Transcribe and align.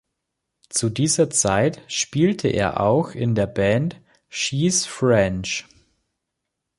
Zu 0.69 0.89
dieser 0.89 1.29
Zeit 1.29 1.83
spielte 1.87 2.47
er 2.47 2.79
auch 2.79 3.11
in 3.11 3.35
der 3.35 3.45
Band 3.45 4.01
She's 4.29 4.87
French. 4.87 5.67